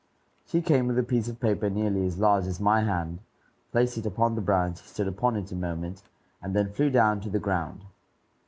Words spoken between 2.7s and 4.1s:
hand, placed it